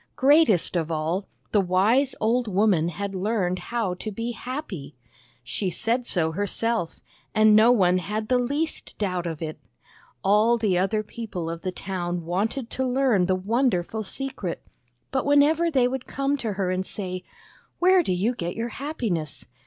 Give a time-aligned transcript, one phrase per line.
[0.15, 4.95] Greatest of all, the wise old woman had learned how to be happy.
[5.43, 7.01] She said so herself,
[7.35, 9.59] and no one had the least doubt of it.
[10.23, 14.63] All the other people of the town wanted to learn the wonderful secret;
[15.11, 17.23] but whenever they would come to her and say,"
[17.77, 19.45] Where do you get your happiness?